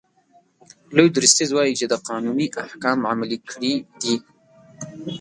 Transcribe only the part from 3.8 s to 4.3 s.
دي.